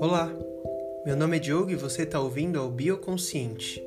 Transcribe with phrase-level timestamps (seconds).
[0.00, 0.32] Olá,
[1.04, 3.82] meu nome é Diogo e você está ouvindo ao Bioconsciente.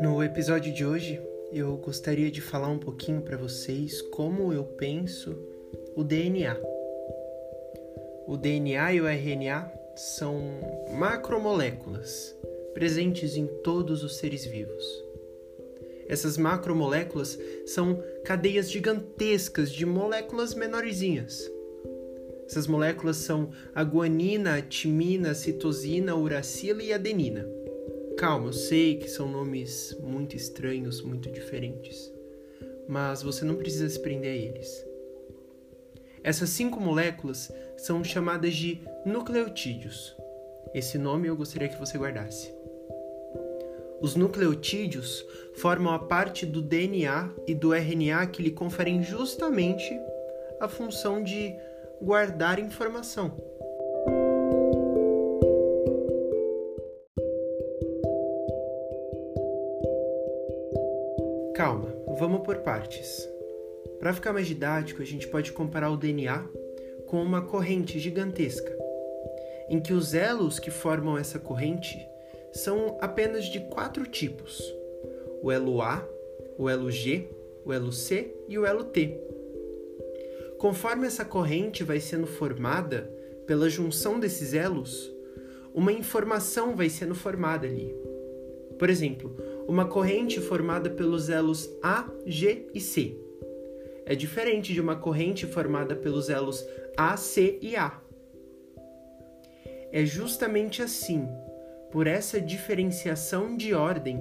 [0.00, 1.20] No episódio de hoje,
[1.52, 5.36] eu gostaria de falar um pouquinho para vocês como eu penso
[5.94, 6.56] o DNA.
[8.26, 10.40] O DNA e o RNA são
[10.98, 12.34] macromoléculas
[12.72, 15.07] presentes em todos os seres vivos.
[16.08, 21.50] Essas macromoléculas são cadeias gigantescas de moléculas menorzinhas.
[22.46, 27.46] Essas moléculas são a guanina, a timina, a citosina, a uracila e a adenina.
[28.16, 32.10] Calma, eu sei que são nomes muito estranhos, muito diferentes,
[32.88, 34.84] mas você não precisa se prender a eles.
[36.24, 40.16] Essas cinco moléculas são chamadas de nucleotídeos.
[40.74, 42.57] Esse nome eu gostaria que você guardasse.
[44.00, 49.98] Os nucleotídeos formam a parte do DNA e do RNA que lhe conferem justamente
[50.60, 51.54] a função de
[52.00, 53.34] guardar informação.
[61.54, 63.28] Calma, vamos por partes.
[63.98, 66.46] Para ficar mais didático, a gente pode comparar o DNA
[67.08, 68.76] com uma corrente gigantesca,
[69.68, 72.08] em que os elos que formam essa corrente
[72.58, 74.62] são apenas de quatro tipos:
[75.42, 76.06] o elo A,
[76.56, 77.28] o elo G,
[77.64, 79.18] o elo C e o elo T.
[80.58, 83.12] Conforme essa corrente vai sendo formada
[83.46, 85.12] pela junção desses elos,
[85.72, 87.94] uma informação vai sendo formada ali.
[88.78, 93.28] Por exemplo, uma corrente formada pelos elos A, G e C
[94.08, 98.00] é diferente de uma corrente formada pelos elos A, C e A.
[99.92, 101.28] É justamente assim
[101.90, 104.20] por essa diferenciação de ordem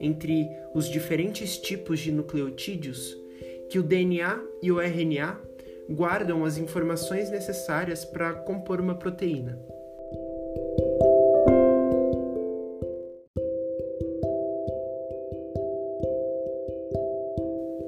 [0.00, 3.16] entre os diferentes tipos de nucleotídeos
[3.70, 5.40] que o DNA e o RNA
[5.88, 9.58] guardam as informações necessárias para compor uma proteína.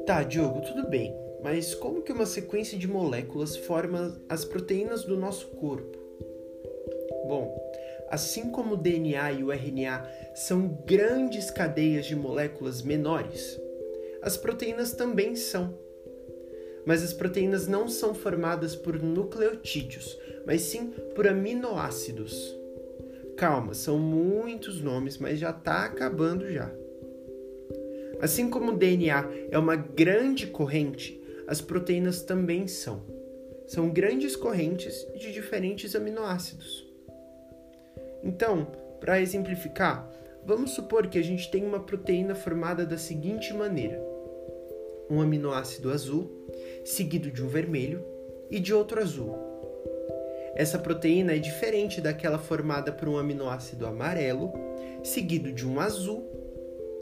[0.07, 5.17] Tá, Diogo, tudo bem, mas como que uma sequência de moléculas forma as proteínas do
[5.17, 6.04] nosso corpo?
[7.27, 7.57] Bom,
[8.11, 13.59] assim como o DNA e o RNA são grandes cadeias de moléculas menores,
[14.23, 15.79] as proteínas também são.
[16.87, 22.55] Mas as proteínas não são formadas por nucleotídeos, mas sim por aminoácidos.
[23.37, 26.71] Calma, são muitos nomes, mas já está acabando já.
[28.21, 33.03] Assim como o DNA é uma grande corrente, as proteínas também são.
[33.67, 36.94] São grandes correntes de diferentes aminoácidos.
[38.25, 38.67] Então,
[38.99, 40.11] para exemplificar,
[40.47, 44.03] vamos supor que a gente tem uma proteína formada da seguinte maneira:
[45.11, 46.49] um aminoácido azul,
[46.85, 48.03] seguido de um vermelho
[48.51, 49.37] e de outro azul.
[50.55, 54.53] Essa proteína é diferente daquela formada por um aminoácido amarelo,
[55.03, 56.25] seguido de um azul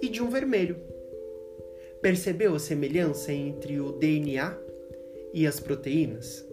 [0.03, 0.77] e de um vermelho.
[2.01, 4.59] Percebeu a semelhança entre o DNA
[5.33, 6.45] e as proteínas?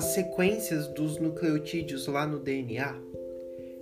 [0.00, 2.98] As sequências dos nucleotídeos lá no DNA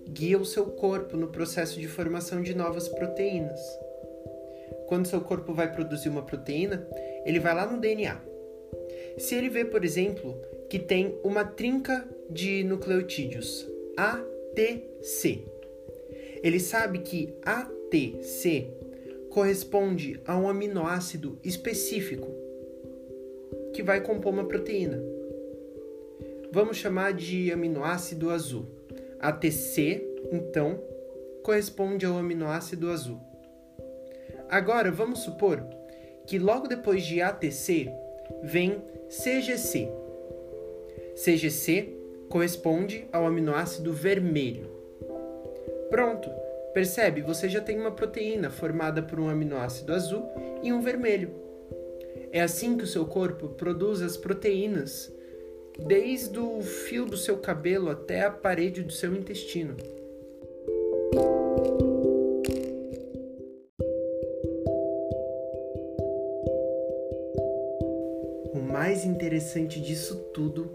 [0.09, 3.61] guiam o seu corpo no processo de formação de novas proteínas.
[4.89, 6.85] Quando seu corpo vai produzir uma proteína,
[7.25, 8.21] ele vai lá no DNA.
[9.17, 10.37] Se ele vê, por exemplo,
[10.69, 13.65] que tem uma trinca de nucleotídeos
[13.97, 15.45] ATC,
[16.43, 18.67] ele sabe que ATC
[19.31, 22.27] corresponde a um aminoácido específico
[23.73, 25.01] que vai compor uma proteína.
[26.51, 28.67] Vamos chamar de aminoácido azul.
[29.21, 30.83] ATC, então,
[31.43, 33.21] corresponde ao aminoácido azul.
[34.49, 35.63] Agora, vamos supor
[36.27, 37.93] que logo depois de ATC
[38.43, 39.91] vem CGC.
[41.15, 41.95] CGC
[42.29, 44.71] corresponde ao aminoácido vermelho.
[45.91, 46.31] Pronto,
[46.73, 47.23] percebe?
[47.23, 50.25] Você já tem uma proteína formada por um aminoácido azul
[50.63, 51.31] e um vermelho.
[52.31, 55.13] É assim que o seu corpo produz as proteínas
[55.87, 59.77] desde o fio do seu cabelo até a parede do seu intestino.
[68.53, 70.71] O mais interessante disso tudo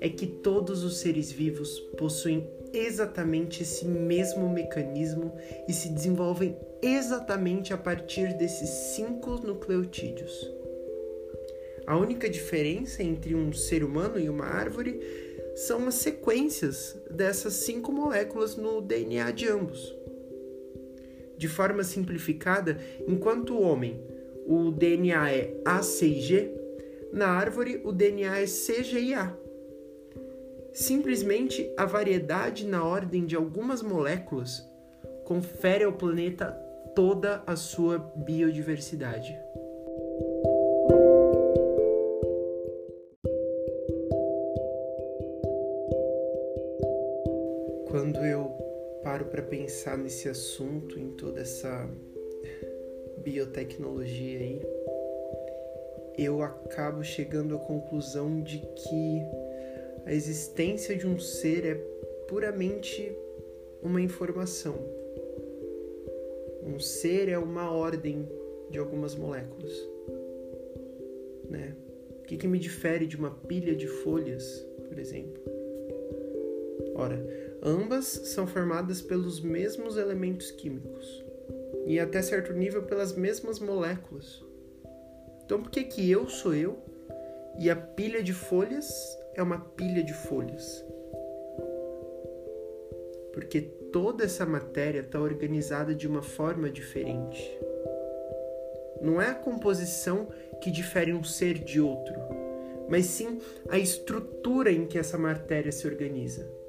[0.00, 5.32] é que todos os seres vivos possuem exatamente esse mesmo mecanismo
[5.68, 10.63] e se desenvolvem exatamente a partir desses cinco nucleotídeos.
[11.86, 15.00] A única diferença entre um ser humano e uma árvore
[15.54, 19.94] são as sequências dessas cinco moléculas no DNA de ambos.
[21.36, 24.00] De forma simplificada, enquanto o homem
[24.46, 26.54] o DNA é A, C e G,
[27.12, 29.34] na árvore o DNA é C, G e A.
[30.72, 34.62] Simplesmente a variedade na ordem de algumas moléculas
[35.24, 36.50] confere ao planeta
[36.94, 39.34] toda a sua biodiversidade.
[47.94, 48.50] Quando eu
[49.04, 51.88] paro para pensar nesse assunto, em toda essa
[53.18, 54.60] biotecnologia aí,
[56.18, 59.22] eu acabo chegando à conclusão de que
[60.06, 61.74] a existência de um ser é
[62.26, 63.16] puramente
[63.80, 64.74] uma informação.
[66.64, 68.28] Um ser é uma ordem
[68.70, 69.72] de algumas moléculas,
[71.48, 71.76] né?
[72.18, 75.40] O que, que me difere de uma pilha de folhas, por exemplo?
[76.96, 81.24] Ora, ambas são formadas pelos mesmos elementos químicos
[81.86, 84.44] e até certo nível pelas mesmas moléculas.
[85.44, 86.78] Então por que que eu sou eu
[87.58, 88.92] e a pilha de folhas
[89.34, 90.84] é uma pilha de folhas?
[93.32, 93.62] Porque
[93.92, 97.58] toda essa matéria está organizada de uma forma diferente.
[99.00, 100.28] Não é a composição
[100.60, 102.14] que difere um ser de outro,
[102.88, 106.63] mas sim a estrutura em que essa matéria se organiza.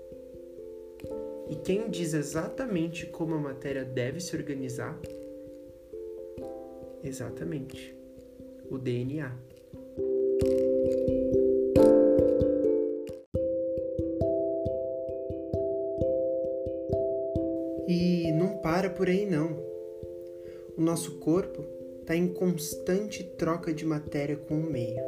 [1.48, 5.00] E quem diz exatamente como a matéria deve se organizar?
[7.04, 7.96] Exatamente,
[8.70, 9.32] o DNA.
[17.88, 19.56] E não para por aí não.
[20.76, 21.64] O nosso corpo
[22.02, 25.04] está em constante troca de matéria com o meio.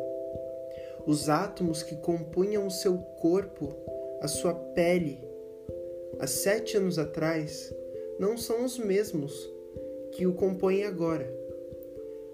[1.05, 3.73] Os átomos que compunham o seu corpo,
[4.21, 5.26] a sua pele,
[6.19, 7.73] há sete anos atrás
[8.19, 9.49] não são os mesmos
[10.11, 11.31] que o compõem agora.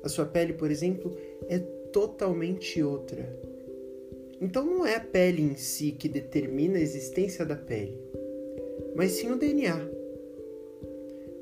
[0.03, 1.15] A sua pele, por exemplo,
[1.47, 1.59] é
[1.91, 3.39] totalmente outra.
[4.41, 7.97] Então não é a pele em si que determina a existência da pele,
[8.95, 9.89] mas sim o DNA.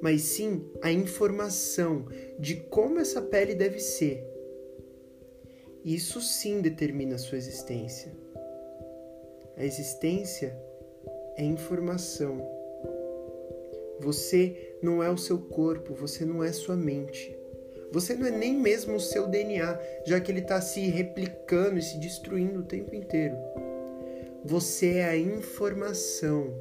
[0.02, 2.06] Mas sim a informação
[2.40, 4.24] de como essa pele deve ser.
[5.84, 8.12] Isso sim determina a sua existência.
[9.58, 10.56] A existência
[11.36, 12.42] é informação.
[14.00, 17.38] Você não é o seu corpo, você não é sua mente.
[17.92, 21.81] Você não é nem mesmo o seu DNA, já que ele está se replicando e
[21.81, 23.36] se destruindo o tempo inteiro.
[24.45, 26.54] Você é a informação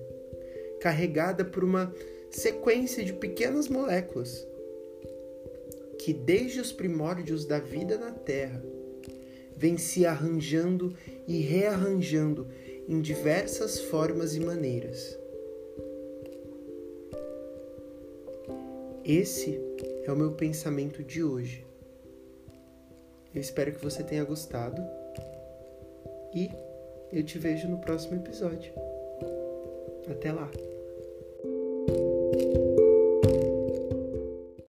[0.80, 1.94] carregada por uma
[2.30, 4.46] sequência de pequenas moléculas
[5.98, 8.62] que, desde os primórdios da vida na Terra,
[9.56, 10.94] vem se arranjando
[11.28, 12.48] e rearranjando
[12.88, 15.18] em diversas formas e maneiras.
[19.04, 19.58] Esse
[20.04, 21.66] é o meu pensamento de hoje.
[23.34, 24.82] Eu espero que você tenha gostado
[26.34, 26.50] e
[27.12, 28.72] eu te vejo no próximo episódio.
[30.08, 30.50] Até lá!